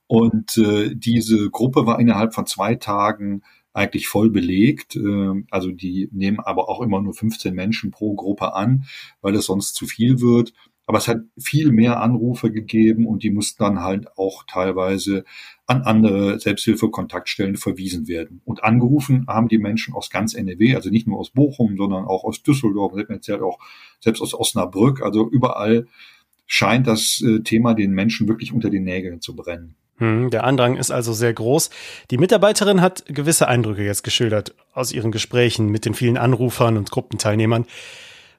Und 0.08 0.58
äh, 0.58 0.96
diese 0.96 1.50
Gruppe 1.50 1.86
war 1.86 2.00
innerhalb 2.00 2.34
von 2.34 2.46
zwei 2.46 2.76
Tagen 2.76 3.44
eigentlich 3.74 4.08
voll 4.08 4.30
belegt. 4.30 4.96
Äh, 4.96 5.44
also 5.52 5.72
die 5.72 6.10
nehmen 6.12 6.40
aber 6.40 6.70
auch 6.70 6.82
immer 6.82 7.02
nur 7.02 7.14
15 7.14 7.54
Menschen 7.54 7.92
pro 7.92 8.16
Gruppe 8.16 8.54
an, 8.54 8.86
weil 9.22 9.36
es 9.36 9.46
sonst 9.46 9.76
zu 9.76 9.86
viel 9.86 10.20
wird. 10.20 10.54
Aber 10.90 10.98
es 10.98 11.08
hat 11.08 11.20
viel 11.38 11.72
mehr 11.72 12.02
Anrufe 12.02 12.52
gegeben 12.52 13.06
und 13.06 13.22
die 13.22 13.30
mussten 13.30 13.64
dann 13.64 13.82
halt 13.82 14.18
auch 14.18 14.44
teilweise 14.48 15.24
an 15.68 15.84
andere 15.84 16.40
Selbsthilfekontaktstellen 16.40 17.58
verwiesen 17.58 18.08
werden. 18.08 18.42
Und 18.44 18.64
angerufen 18.64 19.28
haben 19.28 19.50
die 19.50 19.60
Menschen 19.60 19.94
aus 19.94 20.10
ganz 20.10 20.34
NRW, 20.34 20.74
also 20.74 20.90
nicht 20.90 21.06
nur 21.06 21.20
aus 21.20 21.30
Bochum, 21.30 21.78
sondern 21.78 22.06
auch 22.06 22.24
aus 22.24 22.42
Düsseldorf, 22.42 22.94
erzählt 23.08 23.44
auch 23.44 23.60
selbst 24.00 24.20
aus 24.20 24.34
Osnabrück. 24.34 25.04
Also 25.04 25.30
überall 25.30 25.86
scheint 26.48 26.88
das 26.88 27.22
äh, 27.24 27.42
Thema 27.42 27.76
den 27.76 27.92
Menschen 27.92 28.28
wirklich 28.28 28.52
unter 28.52 28.72
den 28.72 28.84
Nägeln 28.84 29.22
zu 29.22 29.36
brennen. 29.36 29.76
Hm, 29.98 30.32
der 30.32 30.44
Andrang 30.44 30.76
ist 30.76 30.90
also 30.90 31.14
sehr 31.14 31.36
groß. 31.36 31.70
Die 32.10 32.18
Mitarbeiterin 32.18 32.82
hat 32.82 33.06
gewisse 33.06 33.48
Eindrücke 33.48 33.84
jetzt 33.84 34.04
geschildert 34.04 34.56
aus 34.74 34.92
ihren 34.92 35.12
Gesprächen 35.12 35.70
mit 35.70 35.86
den 35.86 35.94
vielen 35.94 36.18
Anrufern 36.18 36.78
und 36.78 36.90
Gruppenteilnehmern. 36.90 37.68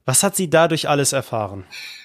Was 0.04 0.25
hat 0.25 0.35
sie 0.35 0.50
dadurch 0.50 0.88
alles 0.88 1.12
erfahren? 1.12 1.62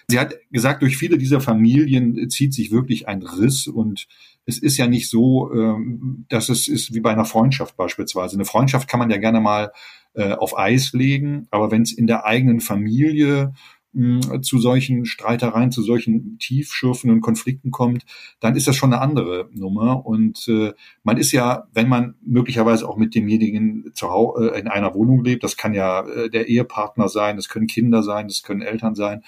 Sie 0.07 0.19
hat 0.19 0.35
gesagt, 0.51 0.81
durch 0.81 0.97
viele 0.97 1.17
dieser 1.17 1.41
Familien 1.41 2.29
zieht 2.29 2.53
sich 2.53 2.71
wirklich 2.71 3.07
ein 3.07 3.23
Riss 3.23 3.67
und 3.67 4.07
es 4.45 4.59
ist 4.59 4.77
ja 4.77 4.87
nicht 4.87 5.09
so, 5.09 5.51
ähm, 5.51 6.25
dass 6.29 6.49
es 6.49 6.67
ist 6.67 6.93
wie 6.93 6.99
bei 6.99 7.11
einer 7.11 7.25
Freundschaft 7.25 7.75
beispielsweise. 7.77 8.35
Eine 8.35 8.45
Freundschaft 8.45 8.87
kann 8.87 8.99
man 8.99 9.09
ja 9.09 9.17
gerne 9.17 9.41
mal 9.41 9.71
äh, 10.13 10.33
auf 10.33 10.57
Eis 10.57 10.93
legen, 10.93 11.47
aber 11.49 11.71
wenn 11.71 11.81
es 11.81 11.91
in 11.91 12.07
der 12.07 12.25
eigenen 12.25 12.59
Familie 12.59 13.53
hm, 13.95 14.43
zu 14.43 14.59
solchen 14.59 15.05
Streitereien, 15.05 15.71
zu 15.71 15.81
solchen 15.81 16.37
tiefschürfenden 16.37 17.21
Konflikten 17.21 17.71
kommt, 17.71 18.05
dann 18.41 18.55
ist 18.55 18.67
das 18.67 18.75
schon 18.75 18.93
eine 18.93 19.01
andere 19.01 19.49
Nummer. 19.53 20.05
Und 20.05 20.47
äh, 20.49 20.73
man 21.03 21.17
ist 21.17 21.31
ja, 21.31 21.67
wenn 21.73 21.87
man 21.87 22.15
möglicherweise 22.21 22.87
auch 22.87 22.97
mit 22.97 23.15
demjenigen 23.15 23.91
zu 23.93 24.09
Hause 24.09 24.51
äh, 24.53 24.59
in 24.59 24.67
einer 24.67 24.93
Wohnung 24.93 25.23
lebt, 25.23 25.43
das 25.43 25.55
kann 25.55 25.73
ja 25.73 26.05
äh, 26.07 26.29
der 26.29 26.49
Ehepartner 26.49 27.07
sein, 27.07 27.37
das 27.37 27.47
können 27.47 27.67
Kinder 27.67 28.03
sein, 28.03 28.27
das 28.27 28.43
können 28.43 28.61
Eltern 28.61 28.95
sein, 28.95 29.23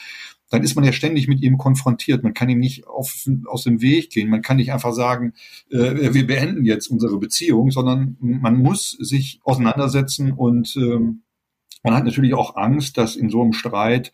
dann 0.49 0.63
ist 0.63 0.75
man 0.75 0.85
ja 0.85 0.93
ständig 0.93 1.27
mit 1.27 1.41
ihm 1.41 1.57
konfrontiert. 1.57 2.23
Man 2.23 2.33
kann 2.33 2.49
ihm 2.49 2.59
nicht 2.59 2.87
auf, 2.87 3.27
aus 3.45 3.63
dem 3.63 3.81
Weg 3.81 4.11
gehen. 4.11 4.29
Man 4.29 4.41
kann 4.41 4.57
nicht 4.57 4.71
einfach 4.71 4.93
sagen, 4.93 5.33
äh, 5.69 6.13
wir 6.13 6.25
beenden 6.25 6.65
jetzt 6.65 6.87
unsere 6.87 7.17
Beziehung, 7.19 7.71
sondern 7.71 8.17
man 8.19 8.57
muss 8.57 8.91
sich 8.91 9.39
auseinandersetzen 9.43 10.31
und 10.31 10.75
ähm, 10.77 11.23
man 11.83 11.95
hat 11.95 12.05
natürlich 12.05 12.33
auch 12.33 12.55
Angst, 12.55 12.97
dass 12.97 13.15
in 13.15 13.29
so 13.29 13.41
einem 13.41 13.53
Streit 13.53 14.11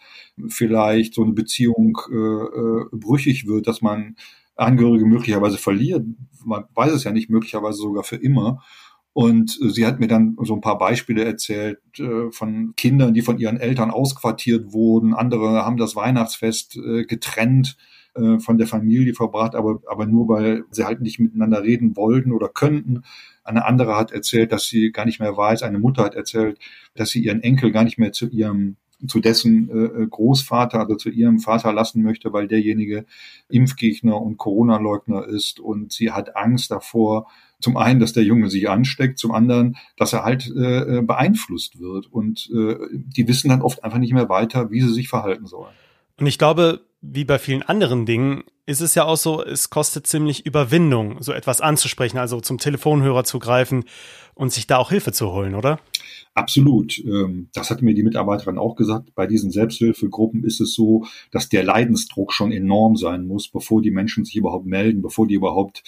vielleicht 0.47 1.13
so 1.13 1.23
eine 1.23 1.33
Beziehung 1.33 1.97
äh, 2.11 2.15
äh, 2.15 2.85
brüchig 2.91 3.47
wird, 3.47 3.67
dass 3.67 3.81
man 3.81 4.15
Angehörige 4.55 5.05
möglicherweise 5.05 5.57
verliert. 5.57 6.05
Man 6.45 6.65
weiß 6.75 6.91
es 6.91 7.03
ja 7.03 7.11
nicht, 7.11 7.29
möglicherweise 7.29 7.79
sogar 7.79 8.03
für 8.03 8.17
immer. 8.17 8.63
Und 9.13 9.59
äh, 9.61 9.69
sie 9.69 9.85
hat 9.85 9.99
mir 9.99 10.07
dann 10.07 10.35
so 10.41 10.55
ein 10.55 10.61
paar 10.61 10.77
Beispiele 10.77 11.23
erzählt 11.23 11.79
äh, 11.99 12.31
von 12.31 12.73
Kindern, 12.75 13.13
die 13.13 13.21
von 13.21 13.37
ihren 13.37 13.57
Eltern 13.57 13.91
ausquartiert 13.91 14.73
wurden. 14.73 15.13
Andere 15.13 15.65
haben 15.65 15.77
das 15.77 15.95
Weihnachtsfest 15.95 16.77
äh, 16.77 17.05
getrennt 17.05 17.77
äh, 18.15 18.39
von 18.39 18.57
der 18.57 18.67
Familie 18.67 19.13
verbracht, 19.13 19.55
aber, 19.55 19.81
aber 19.87 20.05
nur 20.05 20.27
weil 20.27 20.65
sie 20.71 20.83
halt 20.83 21.01
nicht 21.01 21.19
miteinander 21.19 21.63
reden 21.63 21.95
wollten 21.95 22.31
oder 22.31 22.49
könnten. 22.49 23.03
Eine 23.43 23.65
andere 23.65 23.95
hat 23.95 24.11
erzählt, 24.11 24.51
dass 24.51 24.65
sie 24.65 24.91
gar 24.91 25.05
nicht 25.05 25.19
mehr 25.19 25.35
weiß, 25.35 25.63
eine 25.63 25.79
Mutter 25.79 26.03
hat 26.03 26.15
erzählt, 26.15 26.57
dass 26.95 27.09
sie 27.09 27.23
ihren 27.23 27.41
Enkel 27.41 27.71
gar 27.71 27.83
nicht 27.83 27.99
mehr 27.99 28.11
zu 28.11 28.27
ihrem 28.27 28.77
zu 29.07 29.19
dessen 29.19 29.69
äh, 29.69 30.07
Großvater, 30.07 30.79
also 30.79 30.95
zu 30.95 31.09
ihrem 31.09 31.39
Vater 31.39 31.73
lassen 31.73 32.03
möchte, 32.03 32.31
weil 32.31 32.47
derjenige 32.47 33.05
Impfgegner 33.49 34.21
und 34.21 34.37
Corona-Leugner 34.37 35.25
ist 35.25 35.59
und 35.59 35.91
sie 35.91 36.11
hat 36.11 36.37
Angst 36.37 36.71
davor, 36.71 37.27
zum 37.63 37.77
einen, 37.77 38.01
dass 38.01 38.11
der 38.11 38.23
Junge 38.23 38.49
sich 38.49 38.69
ansteckt, 38.69 39.17
zum 39.17 39.31
anderen, 39.31 39.77
dass 39.97 40.11
er 40.11 40.23
halt 40.23 40.51
äh, 40.55 41.01
beeinflusst 41.01 41.79
wird. 41.79 42.07
Und 42.11 42.49
äh, 42.53 42.75
die 42.91 43.27
wissen 43.27 43.49
dann 43.49 43.61
oft 43.61 43.83
einfach 43.83 43.99
nicht 43.99 44.13
mehr 44.13 44.27
weiter, 44.27 44.69
wie 44.69 44.81
sie 44.81 44.93
sich 44.93 45.07
verhalten 45.07 45.47
sollen. 45.47 45.73
Und 46.19 46.27
ich 46.27 46.37
glaube, 46.37 46.81
wie 47.01 47.23
bei 47.23 47.39
vielen 47.39 47.63
anderen 47.63 48.05
Dingen 48.05 48.43
ist 48.65 48.81
es 48.81 48.95
ja 48.95 49.05
auch 49.05 49.17
so, 49.17 49.43
es 49.43 49.69
kostet 49.69 50.07
ziemlich 50.07 50.45
Überwindung, 50.45 51.21
so 51.21 51.31
etwas 51.31 51.61
anzusprechen, 51.61 52.17
also 52.17 52.39
zum 52.41 52.57
Telefonhörer 52.57 53.23
zu 53.23 53.39
greifen 53.39 53.85
und 54.35 54.51
sich 54.51 54.67
da 54.67 54.77
auch 54.77 54.89
Hilfe 54.89 55.11
zu 55.11 55.31
holen, 55.31 55.55
oder? 55.55 55.79
Absolut. 56.33 56.97
Ähm, 56.99 57.49
das 57.53 57.69
hat 57.69 57.81
mir 57.81 57.93
die 57.93 58.03
Mitarbeiterin 58.03 58.57
auch 58.57 58.75
gesagt. 58.75 59.15
Bei 59.15 59.27
diesen 59.27 59.51
Selbsthilfegruppen 59.51 60.43
ist 60.43 60.59
es 60.59 60.73
so, 60.73 61.05
dass 61.31 61.49
der 61.49 61.63
Leidensdruck 61.63 62.33
schon 62.33 62.51
enorm 62.51 62.95
sein 62.97 63.25
muss, 63.25 63.47
bevor 63.47 63.81
die 63.81 63.91
Menschen 63.91 64.25
sich 64.25 64.35
überhaupt 64.35 64.65
melden, 64.65 65.01
bevor 65.01 65.27
die 65.27 65.35
überhaupt 65.35 65.83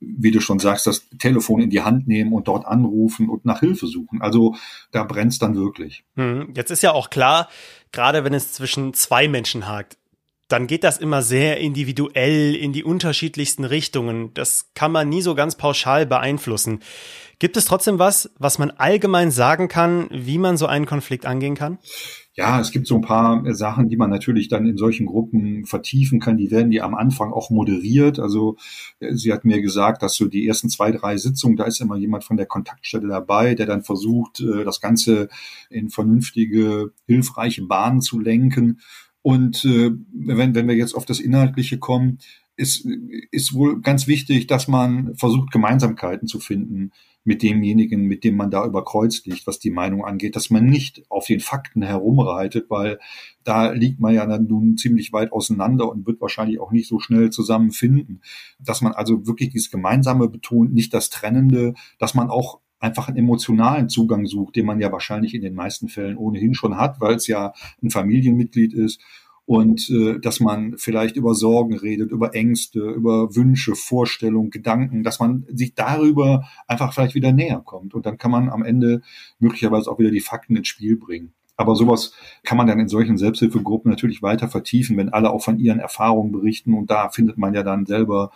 wie 0.00 0.30
du 0.30 0.40
schon 0.40 0.58
sagst, 0.58 0.86
das 0.86 1.08
Telefon 1.18 1.60
in 1.60 1.70
die 1.70 1.82
Hand 1.82 2.06
nehmen 2.06 2.32
und 2.32 2.48
dort 2.48 2.66
anrufen 2.66 3.28
und 3.28 3.44
nach 3.44 3.60
Hilfe 3.60 3.86
suchen. 3.86 4.22
Also 4.22 4.54
da 4.92 5.04
brennt's 5.04 5.38
dann 5.38 5.56
wirklich. 5.56 6.04
Hm, 6.16 6.52
jetzt 6.54 6.70
ist 6.70 6.82
ja 6.82 6.92
auch 6.92 7.10
klar, 7.10 7.48
gerade 7.92 8.24
wenn 8.24 8.34
es 8.34 8.52
zwischen 8.52 8.94
zwei 8.94 9.28
Menschen 9.28 9.66
hakt, 9.66 9.97
dann 10.48 10.66
geht 10.66 10.82
das 10.82 10.98
immer 10.98 11.22
sehr 11.22 11.58
individuell 11.58 12.54
in 12.54 12.72
die 12.72 12.82
unterschiedlichsten 12.82 13.64
Richtungen. 13.64 14.32
Das 14.34 14.70
kann 14.74 14.90
man 14.92 15.08
nie 15.08 15.22
so 15.22 15.34
ganz 15.34 15.56
pauschal 15.56 16.06
beeinflussen. 16.06 16.80
Gibt 17.38 17.56
es 17.56 17.66
trotzdem 17.66 18.00
was, 18.00 18.30
was 18.38 18.58
man 18.58 18.70
allgemein 18.70 19.30
sagen 19.30 19.68
kann, 19.68 20.08
wie 20.10 20.38
man 20.38 20.56
so 20.56 20.66
einen 20.66 20.86
Konflikt 20.86 21.24
angehen 21.24 21.54
kann? 21.54 21.78
Ja, 22.34 22.60
es 22.60 22.70
gibt 22.70 22.86
so 22.86 22.94
ein 22.94 23.02
paar 23.02 23.42
Sachen, 23.54 23.88
die 23.88 23.96
man 23.96 24.10
natürlich 24.10 24.48
dann 24.48 24.64
in 24.64 24.76
solchen 24.76 25.06
Gruppen 25.06 25.66
vertiefen 25.66 26.20
kann. 26.20 26.36
Die 26.36 26.52
werden 26.52 26.70
die 26.70 26.80
am 26.80 26.94
Anfang 26.94 27.32
auch 27.32 27.50
moderiert. 27.50 28.20
Also 28.20 28.56
äh, 29.00 29.14
sie 29.14 29.32
hat 29.32 29.44
mir 29.44 29.60
gesagt, 29.60 30.02
dass 30.02 30.14
so 30.14 30.26
die 30.26 30.46
ersten 30.46 30.68
zwei, 30.68 30.92
drei 30.92 31.16
Sitzungen, 31.16 31.56
da 31.56 31.64
ist 31.64 31.80
immer 31.80 31.96
jemand 31.96 32.22
von 32.22 32.36
der 32.36 32.46
Kontaktstelle 32.46 33.08
dabei, 33.08 33.56
der 33.56 33.66
dann 33.66 33.82
versucht, 33.82 34.40
äh, 34.40 34.64
das 34.64 34.80
Ganze 34.80 35.28
in 35.68 35.90
vernünftige, 35.90 36.92
hilfreiche 37.06 37.62
Bahnen 37.62 38.00
zu 38.00 38.20
lenken. 38.20 38.80
Und 39.28 39.62
äh, 39.66 39.90
wenn, 40.14 40.54
wenn 40.54 40.68
wir 40.68 40.74
jetzt 40.74 40.94
auf 40.94 41.04
das 41.04 41.20
Inhaltliche 41.20 41.78
kommen, 41.78 42.16
ist, 42.56 42.88
ist 43.30 43.52
wohl 43.52 43.82
ganz 43.82 44.06
wichtig, 44.06 44.46
dass 44.46 44.68
man 44.68 45.14
versucht, 45.16 45.50
Gemeinsamkeiten 45.50 46.26
zu 46.26 46.40
finden 46.40 46.92
mit 47.24 47.42
demjenigen, 47.42 48.04
mit 48.04 48.24
dem 48.24 48.36
man 48.36 48.50
da 48.50 48.64
über 48.64 48.86
Kreuz 48.86 49.26
liegt, 49.26 49.46
was 49.46 49.58
die 49.58 49.70
Meinung 49.70 50.02
angeht, 50.02 50.34
dass 50.34 50.48
man 50.48 50.64
nicht 50.64 51.02
auf 51.10 51.26
den 51.26 51.40
Fakten 51.40 51.82
herumreitet, 51.82 52.70
weil 52.70 53.00
da 53.44 53.70
liegt 53.70 54.00
man 54.00 54.14
ja 54.14 54.24
dann 54.24 54.46
nun 54.46 54.78
ziemlich 54.78 55.12
weit 55.12 55.30
auseinander 55.30 55.90
und 55.90 56.06
wird 56.06 56.22
wahrscheinlich 56.22 56.58
auch 56.58 56.72
nicht 56.72 56.88
so 56.88 56.98
schnell 56.98 57.28
zusammenfinden. 57.28 58.22
Dass 58.58 58.80
man 58.80 58.94
also 58.94 59.26
wirklich 59.26 59.50
dieses 59.50 59.70
Gemeinsame 59.70 60.30
betont, 60.30 60.72
nicht 60.72 60.94
das 60.94 61.10
Trennende, 61.10 61.74
dass 61.98 62.14
man 62.14 62.30
auch 62.30 62.60
einfach 62.80 63.08
einen 63.08 63.18
emotionalen 63.18 63.88
Zugang 63.88 64.26
sucht, 64.26 64.56
den 64.56 64.66
man 64.66 64.80
ja 64.80 64.92
wahrscheinlich 64.92 65.34
in 65.34 65.42
den 65.42 65.54
meisten 65.54 65.88
Fällen 65.88 66.16
ohnehin 66.16 66.54
schon 66.54 66.76
hat, 66.76 67.00
weil 67.00 67.14
es 67.14 67.26
ja 67.26 67.52
ein 67.82 67.90
Familienmitglied 67.90 68.72
ist 68.72 69.00
und 69.48 69.88
äh, 69.88 70.18
dass 70.20 70.40
man 70.40 70.76
vielleicht 70.76 71.16
über 71.16 71.34
Sorgen 71.34 71.74
redet, 71.74 72.10
über 72.10 72.34
Ängste, 72.34 72.80
über 72.80 73.34
Wünsche, 73.34 73.74
Vorstellungen, 73.74 74.50
Gedanken, 74.50 75.02
dass 75.02 75.20
man 75.20 75.46
sich 75.50 75.74
darüber 75.74 76.46
einfach 76.66 76.92
vielleicht 76.92 77.14
wieder 77.14 77.32
näher 77.32 77.62
kommt 77.64 77.94
und 77.94 78.04
dann 78.04 78.18
kann 78.18 78.30
man 78.30 78.50
am 78.50 78.62
Ende 78.62 79.00
möglicherweise 79.38 79.90
auch 79.90 79.98
wieder 79.98 80.10
die 80.10 80.20
Fakten 80.20 80.54
ins 80.54 80.68
Spiel 80.68 80.96
bringen. 80.96 81.32
Aber 81.56 81.74
sowas 81.74 82.12
kann 82.44 82.58
man 82.58 82.66
dann 82.66 82.78
in 82.78 82.88
solchen 82.88 83.16
Selbsthilfegruppen 83.16 83.90
natürlich 83.90 84.22
weiter 84.22 84.48
vertiefen, 84.48 84.98
wenn 84.98 85.08
alle 85.08 85.30
auch 85.30 85.42
von 85.42 85.58
ihren 85.58 85.80
Erfahrungen 85.80 86.30
berichten 86.30 86.74
und 86.74 86.90
da 86.90 87.08
findet 87.08 87.38
man 87.38 87.54
ja 87.54 87.62
dann 87.62 87.86
selber, 87.86 88.32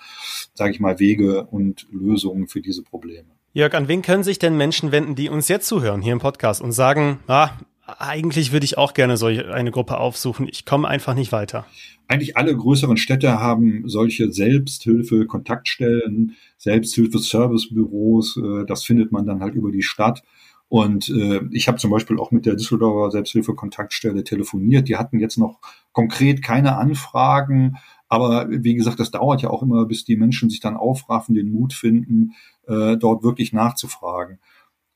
sage 0.54 0.72
ich 0.72 0.80
mal, 0.80 0.98
Wege 0.98 1.44
und 1.44 1.86
Lösungen 1.92 2.48
für 2.48 2.62
diese 2.62 2.82
Probleme. 2.82 3.28
Jörg, 3.54 3.74
an 3.74 3.86
wen 3.86 4.00
können 4.00 4.22
sich 4.22 4.38
denn 4.38 4.56
Menschen 4.56 4.92
wenden, 4.92 5.14
die 5.14 5.28
uns 5.28 5.48
jetzt 5.48 5.66
zuhören 5.66 6.00
hier 6.00 6.14
im 6.14 6.20
Podcast 6.20 6.62
und 6.62 6.72
sagen, 6.72 7.18
ah, 7.26 7.50
eigentlich 7.98 8.50
würde 8.50 8.64
ich 8.64 8.78
auch 8.78 8.94
gerne 8.94 9.18
solche 9.18 9.52
eine 9.52 9.70
Gruppe 9.70 9.98
aufsuchen. 9.98 10.48
Ich 10.48 10.64
komme 10.64 10.88
einfach 10.88 11.14
nicht 11.14 11.32
weiter. 11.32 11.66
Eigentlich 12.08 12.38
alle 12.38 12.56
größeren 12.56 12.96
Städte 12.96 13.40
haben 13.40 13.82
solche 13.86 14.32
Selbsthilfe, 14.32 15.26
Kontaktstellen, 15.26 16.34
Selbsthilfe, 16.56 17.18
Servicebüros. 17.18 18.38
Äh, 18.38 18.64
das 18.64 18.84
findet 18.84 19.12
man 19.12 19.26
dann 19.26 19.40
halt 19.42 19.54
über 19.54 19.70
die 19.70 19.82
Stadt. 19.82 20.22
Und 20.68 21.10
äh, 21.10 21.42
ich 21.50 21.68
habe 21.68 21.76
zum 21.76 21.90
Beispiel 21.90 22.18
auch 22.18 22.30
mit 22.30 22.46
der 22.46 22.56
Düsseldorfer 22.56 23.10
Selbsthilfe-Kontaktstelle 23.10 24.24
telefoniert. 24.24 24.88
Die 24.88 24.96
hatten 24.96 25.18
jetzt 25.18 25.36
noch 25.36 25.58
konkret 25.92 26.42
keine 26.42 26.78
Anfragen. 26.78 27.76
Aber 28.12 28.46
wie 28.50 28.74
gesagt, 28.74 29.00
das 29.00 29.10
dauert 29.10 29.40
ja 29.40 29.48
auch 29.48 29.62
immer, 29.62 29.86
bis 29.86 30.04
die 30.04 30.16
Menschen 30.16 30.50
sich 30.50 30.60
dann 30.60 30.76
aufraffen, 30.76 31.34
den 31.34 31.50
Mut 31.50 31.72
finden, 31.72 32.32
äh, 32.66 32.98
dort 32.98 33.24
wirklich 33.24 33.54
nachzufragen. 33.54 34.38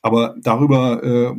Aber 0.03 0.35
darüber 0.39 1.03
äh, 1.03 1.35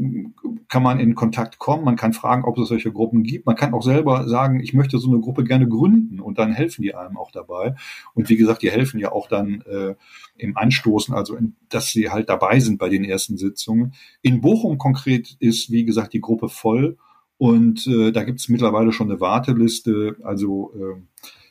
kann 0.70 0.82
man 0.82 1.00
in 1.00 1.14
Kontakt 1.14 1.60
kommen. 1.60 1.86
Man 1.86 1.96
kann 1.96 2.14
fragen, 2.14 2.46
ob 2.46 2.58
es 2.58 2.70
solche 2.70 2.92
Gruppen 2.92 3.22
gibt. 3.22 3.46
Man 3.46 3.56
kann 3.56 3.76
auch 3.76 3.84
selber 3.84 4.28
sagen, 4.28 4.60
ich 4.60 4.74
möchte 4.74 4.98
so 4.98 5.12
eine 5.12 5.20
Gruppe 5.20 5.44
gerne 5.44 5.70
gründen 5.70 6.20
und 6.20 6.40
dann 6.40 6.52
helfen 6.52 6.82
die 6.82 6.96
einem 6.96 7.16
auch 7.16 7.30
dabei. 7.30 7.76
Und 8.16 8.28
wie 8.28 8.38
gesagt, 8.38 8.64
die 8.64 8.72
helfen 8.72 9.00
ja 9.00 9.12
auch 9.12 9.28
dann 9.28 9.62
äh, 9.62 9.94
im 10.36 10.58
Anstoßen, 10.58 11.14
also 11.14 11.36
in, 11.36 11.58
dass 11.70 11.92
sie 11.92 12.10
halt 12.10 12.28
dabei 12.28 12.60
sind 12.60 12.80
bei 12.80 12.90
den 12.90 13.04
ersten 13.04 13.38
Sitzungen. 13.38 13.94
In 14.24 14.42
Bochum 14.42 14.80
konkret 14.80 15.38
ist, 15.40 15.72
wie 15.72 15.86
gesagt, 15.86 16.14
die 16.14 16.22
Gruppe 16.22 16.50
voll 16.50 16.98
und 17.38 17.86
äh, 17.86 18.12
da 18.12 18.24
gibt 18.24 18.40
es 18.40 18.50
mittlerweile 18.50 18.92
schon 18.92 19.12
eine 19.12 19.22
Warteliste. 19.22 20.16
Also 20.24 20.74
äh, 20.76 21.02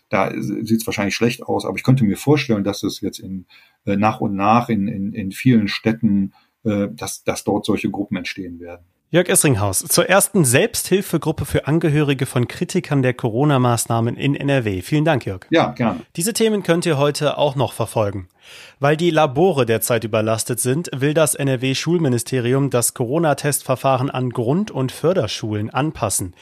da 0.08 0.32
sieht 0.36 0.80
es 0.80 0.86
wahrscheinlich 0.86 1.14
schlecht 1.14 1.42
aus, 1.42 1.64
aber 1.64 1.76
ich 1.76 1.82
könnte 1.82 2.04
mir 2.04 2.16
vorstellen, 2.16 2.64
dass 2.64 2.82
es 2.82 3.00
jetzt 3.00 3.18
in, 3.18 3.46
äh, 3.84 3.96
nach 3.96 4.20
und 4.20 4.34
nach 4.34 4.68
in, 4.68 4.88
in, 4.88 5.12
in 5.12 5.32
vielen 5.32 5.68
Städten 5.68 6.32
äh, 6.66 6.88
dass, 6.90 7.22
dass 7.22 7.44
dort 7.44 7.64
solche 7.64 7.90
Gruppen 7.90 8.16
entstehen 8.16 8.58
werden. 8.58 8.84
Jörg 9.10 9.28
Essringhaus, 9.28 9.84
zur 9.84 10.08
ersten 10.08 10.44
Selbsthilfegruppe 10.44 11.44
für 11.44 11.68
Angehörige 11.68 12.26
von 12.26 12.48
Kritikern 12.48 13.02
der 13.02 13.14
Corona-Maßnahmen 13.14 14.16
in 14.16 14.34
NRW. 14.34 14.82
Vielen 14.82 15.04
Dank, 15.04 15.24
Jörg. 15.26 15.46
Ja, 15.50 15.70
gerne. 15.70 16.00
Diese 16.16 16.32
Themen 16.32 16.64
könnt 16.64 16.86
ihr 16.86 16.98
heute 16.98 17.38
auch 17.38 17.54
noch 17.54 17.72
verfolgen. 17.72 18.28
Weil 18.78 18.96
die 18.96 19.10
Labore 19.10 19.66
derzeit 19.66 20.04
überlastet 20.04 20.60
sind, 20.60 20.90
will 20.94 21.14
das 21.14 21.34
NRW-Schulministerium 21.34 22.70
das 22.70 22.94
Corona-Testverfahren 22.94 24.10
an 24.10 24.30
Grund- 24.30 24.70
und 24.70 24.92
Förderschulen 24.92 25.70
anpassen. 25.70 26.34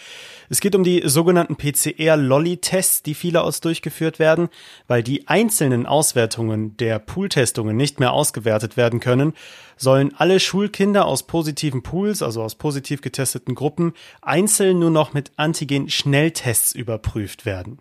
Es 0.50 0.60
geht 0.60 0.74
um 0.74 0.84
die 0.84 1.02
sogenannten 1.06 1.56
PCR-Lolly-Tests, 1.56 3.02
die 3.02 3.14
vielerorts 3.14 3.60
durchgeführt 3.60 4.18
werden, 4.18 4.48
weil 4.86 5.02
die 5.02 5.26
einzelnen 5.28 5.86
Auswertungen 5.86 6.76
der 6.76 6.98
Pooltestungen 6.98 7.76
nicht 7.76 8.00
mehr 8.00 8.12
ausgewertet 8.12 8.76
werden 8.76 9.00
können, 9.00 9.32
sollen 9.76 10.14
alle 10.16 10.40
Schulkinder 10.40 11.06
aus 11.06 11.24
positiven 11.24 11.82
Pools, 11.82 12.22
also 12.22 12.42
aus 12.42 12.54
positiv 12.56 13.00
getesteten 13.00 13.54
Gruppen, 13.54 13.94
einzeln 14.22 14.78
nur 14.78 14.90
noch 14.90 15.14
mit 15.14 15.32
Antigen-Schnelltests 15.36 16.72
überprüft 16.72 17.46
werden. 17.46 17.78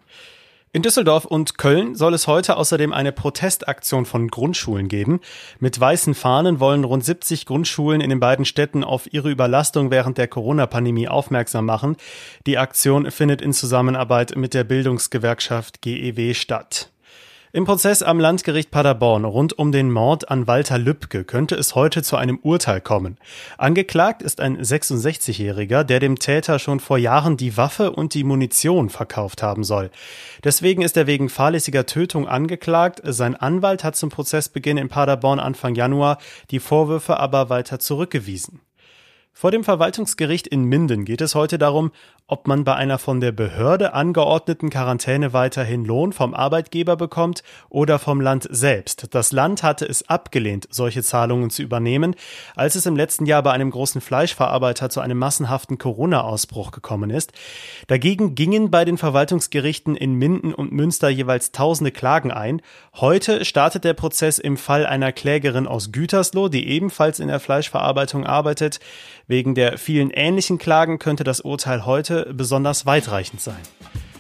In 0.76 0.82
Düsseldorf 0.82 1.26
und 1.26 1.60
Köln 1.60 1.94
soll 1.94 2.16
es 2.16 2.26
heute 2.26 2.58
außerdem 2.58 2.94
eine 2.94 3.12
Protestaktion 3.12 4.08
von 4.08 4.30
Grundschulen 4.30 4.88
geben. 4.88 5.20
Mit 5.60 5.80
weißen 5.80 6.16
Fahnen 6.16 6.60
wollen 6.60 6.84
rund 6.84 7.06
70 7.06 7.46
Grundschulen 7.46 8.02
in 8.02 8.10
den 8.10 8.20
beiden 8.20 8.44
Städten 8.44 8.84
auf 8.84 9.14
ihre 9.14 9.30
Überlastung 9.30 9.92
während 9.92 10.18
der 10.18 10.28
Corona-Pandemie 10.28 11.08
aufmerksam 11.08 11.68
machen. 11.68 11.96
Die 12.48 12.58
Aktion 12.58 13.12
findet 13.12 13.40
in 13.40 13.54
Zusammenarbeit 13.54 14.36
mit 14.36 14.56
der 14.56 14.64
Bildungsgewerkschaft 14.64 15.84
GEW 15.84 16.34
statt. 16.34 16.90
Im 17.56 17.66
Prozess 17.66 18.02
am 18.02 18.20
Landgericht 18.20 18.72
Paderborn 18.72 19.26
rund 19.26 19.60
um 19.60 19.72
den 19.72 19.92
Mord 19.92 20.32
an 20.32 20.48
Walter 20.48 20.80
Lübcke 20.80 21.24
könnte 21.24 21.54
es 21.54 21.76
heute 21.76 22.02
zu 22.02 22.16
einem 22.16 22.40
Urteil 22.40 22.82
kommen. 22.82 23.20
Angeklagt 23.60 24.24
ist 24.24 24.42
ein 24.42 24.60
66-Jähriger, 24.60 25.84
der 25.84 26.00
dem 26.00 26.18
Täter 26.18 26.58
schon 26.58 26.80
vor 26.80 26.98
Jahren 26.98 27.38
die 27.38 27.56
Waffe 27.56 27.92
und 27.92 28.16
die 28.16 28.24
Munition 28.24 28.90
verkauft 28.90 29.44
haben 29.44 29.64
soll. 29.64 29.92
Deswegen 30.44 30.82
ist 30.82 30.98
er 30.98 31.06
wegen 31.06 31.30
fahrlässiger 31.30 31.86
Tötung 31.86 32.28
angeklagt. 32.28 33.02
Sein 33.04 33.36
Anwalt 33.36 33.84
hat 33.84 33.96
zum 33.96 34.10
Prozessbeginn 34.10 34.78
in 34.78 34.90
Paderborn 34.90 35.40
Anfang 35.40 35.76
Januar 35.76 36.18
die 36.50 36.60
Vorwürfe 36.60 37.20
aber 37.20 37.52
weiter 37.52 37.78
zurückgewiesen. 37.78 38.62
Vor 39.36 39.50
dem 39.50 39.64
Verwaltungsgericht 39.64 40.48
in 40.48 40.64
Minden 40.64 41.06
geht 41.06 41.20
es 41.20 41.34
heute 41.34 41.58
darum, 41.58 41.92
ob 42.34 42.48
man 42.48 42.64
bei 42.64 42.74
einer 42.74 42.98
von 42.98 43.22
der 43.22 43.32
Behörde 43.32 43.94
angeordneten 43.94 44.72
Quarantäne 44.72 45.34
weiterhin 45.34 45.86
Lohn 45.86 46.14
vom 46.14 46.34
Arbeitgeber 46.34 46.96
bekommt 46.96 47.44
oder 47.70 48.00
vom 48.00 48.20
Land 48.20 48.48
selbst. 48.50 49.14
Das 49.14 49.32
Land 49.32 49.62
hatte 49.62 49.86
es 49.86 50.10
abgelehnt, 50.10 50.68
solche 50.72 51.04
Zahlungen 51.04 51.52
zu 51.52 51.62
übernehmen, 51.62 52.16
als 52.56 52.74
es 52.74 52.88
im 52.88 52.96
letzten 52.96 53.28
Jahr 53.28 53.44
bei 53.44 53.52
einem 53.52 53.70
großen 53.70 54.02
Fleischverarbeiter 54.02 54.90
zu 54.90 55.00
einem 55.00 55.20
massenhaften 55.20 55.78
Corona-Ausbruch 55.78 56.72
gekommen 56.72 57.12
ist. 57.12 57.34
Dagegen 57.86 58.34
gingen 58.34 58.72
bei 58.72 58.84
den 58.84 58.98
Verwaltungsgerichten 58.98 59.96
in 59.96 60.16
Minden 60.16 60.56
und 60.56 60.72
Münster 60.72 61.10
jeweils 61.10 61.52
tausende 61.52 61.92
Klagen 61.92 62.32
ein. 62.32 62.64
Heute 62.96 63.46
startet 63.46 63.84
der 63.84 63.94
Prozess 63.94 64.40
im 64.40 64.58
Fall 64.58 64.88
einer 64.88 65.12
Klägerin 65.12 65.68
aus 65.68 65.92
Gütersloh, 65.92 66.50
die 66.50 66.68
ebenfalls 66.68 67.20
in 67.20 67.28
der 67.28 67.40
Fleischverarbeitung 67.40 68.26
arbeitet. 68.26 68.80
Wegen 69.28 69.54
der 69.54 69.78
vielen 69.78 70.10
ähnlichen 70.10 70.58
Klagen 70.58 70.98
könnte 70.98 71.24
das 71.24 71.40
Urteil 71.40 71.86
heute 71.86 72.23
besonders 72.32 72.86
weitreichend 72.86 73.42
sein. 73.42 73.60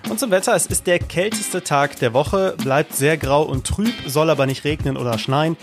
Und 0.09 0.19
zum 0.19 0.31
Wetter, 0.31 0.53
es 0.55 0.65
ist 0.65 0.85
der 0.85 0.99
kälteste 0.99 1.63
Tag 1.63 1.97
der 1.99 2.13
Woche, 2.13 2.55
bleibt 2.61 2.93
sehr 2.95 3.17
grau 3.17 3.43
und 3.43 3.65
trüb, 3.65 3.93
soll 4.05 4.29
aber 4.29 4.45
nicht 4.45 4.63
regnen 4.65 4.97
oder 4.97 5.17
schneien. 5.17 5.55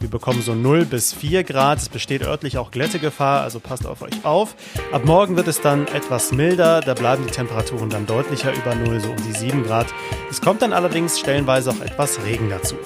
Wir 0.00 0.08
bekommen 0.08 0.42
so 0.42 0.54
0 0.54 0.84
bis 0.84 1.12
4 1.12 1.42
Grad. 1.42 1.78
Es 1.78 1.88
besteht 1.88 2.22
örtlich 2.22 2.56
auch 2.56 2.70
Glättegefahr, 2.70 3.42
also 3.42 3.58
passt 3.58 3.84
auf 3.84 4.02
euch 4.02 4.24
auf. 4.24 4.54
Ab 4.92 5.04
morgen 5.04 5.36
wird 5.36 5.48
es 5.48 5.60
dann 5.60 5.88
etwas 5.88 6.30
milder, 6.30 6.80
da 6.80 6.94
bleiben 6.94 7.24
die 7.26 7.32
Temperaturen 7.32 7.90
dann 7.90 8.06
deutlicher 8.06 8.52
über 8.54 8.76
0, 8.76 9.00
so 9.00 9.10
um 9.10 9.16
die 9.16 9.32
7 9.32 9.64
Grad. 9.64 9.88
Es 10.30 10.40
kommt 10.40 10.62
dann 10.62 10.72
allerdings 10.72 11.18
stellenweise 11.18 11.70
auch 11.70 11.80
etwas 11.80 12.22
Regen 12.24 12.48
dazu. 12.48 12.76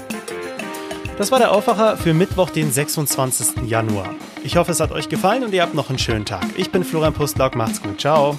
Das 1.18 1.30
war 1.30 1.38
der 1.38 1.52
Aufwacher 1.52 1.98
für 1.98 2.14
Mittwoch, 2.14 2.48
den 2.48 2.72
26. 2.72 3.68
Januar. 3.68 4.14
Ich 4.42 4.56
hoffe, 4.56 4.72
es 4.72 4.80
hat 4.80 4.92
euch 4.92 5.10
gefallen 5.10 5.44
und 5.44 5.52
ihr 5.52 5.62
habt 5.62 5.74
noch 5.74 5.90
einen 5.90 5.98
schönen 5.98 6.24
Tag. 6.24 6.44
Ich 6.56 6.72
bin 6.72 6.82
Florian 6.82 7.12
Pustlauk, 7.12 7.54
macht's 7.54 7.82
gut, 7.82 8.00
ciao. 8.00 8.38